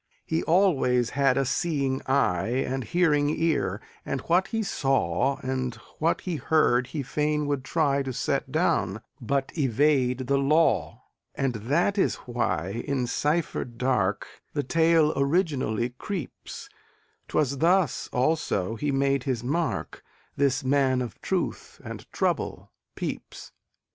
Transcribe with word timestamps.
He 0.25 0.41
always 0.41 1.11
had 1.11 1.37
a 1.37 1.45
seeing 1.45 2.01
eye 2.07 2.63
And 2.67 2.83
hearing 2.85 3.29
ear, 3.29 3.79
and 4.03 4.19
what 4.21 4.47
he 4.47 4.63
saw 4.63 5.37
And 5.41 5.75
what 5.99 6.21
he 6.21 6.37
heard 6.37 6.87
he 6.87 7.03
fain 7.03 7.45
would 7.45 7.63
try 7.63 8.01
To 8.01 8.11
set 8.11 8.51
down, 8.51 9.01
but 9.21 9.55
evade 9.55 10.25
the 10.25 10.39
law 10.39 11.03
And 11.35 11.53
that 11.69 11.99
is 11.99 12.15
why 12.25 12.81
in 12.87 13.05
cipher 13.05 13.63
dark 13.63 14.25
The 14.53 14.63
tale 14.63 15.13
originally 15.15 15.89
creeps 15.99 16.67
'Twas 17.27 17.59
thus, 17.59 18.09
also, 18.11 18.77
he 18.77 18.91
made 18.91 19.25
his 19.25 19.43
mark, 19.43 20.03
This 20.35 20.63
man 20.63 21.03
of 21.03 21.21
truth 21.21 21.79
and 21.85 22.11
trouble, 22.11 22.71
Pepys. 22.95 23.51